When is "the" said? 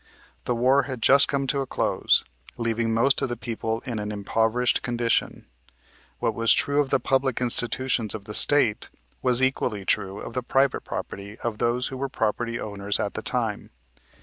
0.45-0.55, 3.29-3.37, 6.89-6.99, 8.25-8.33, 10.33-10.41